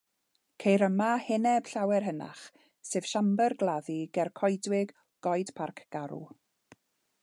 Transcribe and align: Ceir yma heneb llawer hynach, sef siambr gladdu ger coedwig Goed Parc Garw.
Ceir 0.61 0.83
yma 0.85 1.09
heneb 1.25 1.69
llawer 1.73 2.07
hynach, 2.07 2.41
sef 2.93 3.11
siambr 3.11 3.57
gladdu 3.65 4.01
ger 4.19 4.35
coedwig 4.41 4.97
Goed 5.29 5.57
Parc 5.61 5.89
Garw. 5.97 6.23